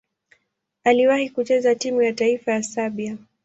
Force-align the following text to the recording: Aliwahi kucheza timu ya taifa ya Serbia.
Aliwahi 0.83 1.29
kucheza 1.29 1.75
timu 1.75 2.01
ya 2.01 2.13
taifa 2.13 2.51
ya 2.51 2.63
Serbia. 2.63 3.17